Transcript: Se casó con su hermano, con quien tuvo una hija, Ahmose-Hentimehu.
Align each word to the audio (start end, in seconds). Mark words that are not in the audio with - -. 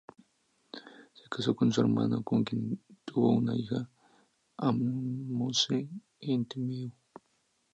Se 1.13 1.29
casó 1.29 1.55
con 1.55 1.71
su 1.71 1.79
hermano, 1.79 2.23
con 2.23 2.43
quien 2.43 2.81
tuvo 3.05 3.33
una 3.35 3.55
hija, 3.55 3.87
Ahmose-Hentimehu. 4.57 6.91